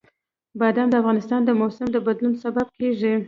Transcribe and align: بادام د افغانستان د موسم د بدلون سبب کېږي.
بادام 0.59 0.87
د 0.89 0.95
افغانستان 1.01 1.41
د 1.45 1.49
موسم 1.59 1.87
د 1.91 1.97
بدلون 2.05 2.33
سبب 2.43 2.67
کېږي. 2.77 3.13